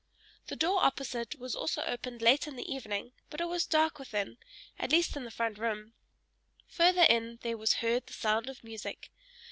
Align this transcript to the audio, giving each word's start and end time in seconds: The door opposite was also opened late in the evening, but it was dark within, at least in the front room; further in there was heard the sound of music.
The 0.47 0.55
door 0.55 0.83
opposite 0.83 1.37
was 1.37 1.53
also 1.55 1.83
opened 1.83 2.23
late 2.23 2.47
in 2.47 2.55
the 2.55 2.67
evening, 2.67 3.11
but 3.29 3.39
it 3.39 3.45
was 3.45 3.67
dark 3.67 3.99
within, 3.99 4.39
at 4.79 4.91
least 4.91 5.15
in 5.15 5.25
the 5.25 5.29
front 5.29 5.59
room; 5.59 5.93
further 6.67 7.03
in 7.03 7.37
there 7.43 7.55
was 7.57 7.73
heard 7.85 8.07
the 8.07 8.13
sound 8.13 8.49
of 8.49 8.63
music. 8.63 9.11